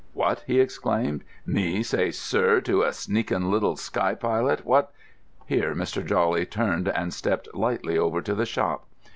"What!" 0.13 0.43
he 0.47 0.59
exclaimed, 0.59 1.23
"me 1.45 1.83
say 1.83 2.09
'sir' 2.09 2.59
to 2.61 2.81
a 2.81 2.91
sneakin' 2.91 3.51
little 3.51 3.75
sky 3.75 4.15
pilot, 4.15 4.65
what——" 4.65 4.91
Here 5.45 5.75
Mr. 5.75 6.03
Jawley 6.03 6.47
turned 6.47 6.87
and 6.87 7.13
stepped 7.13 7.53
lightly 7.53 7.99
over 7.99 8.19
to 8.23 8.33
the 8.33 8.47
shop. 8.47 8.87